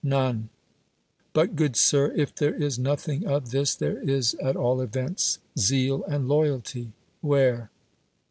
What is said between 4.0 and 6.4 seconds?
is at all events zeal and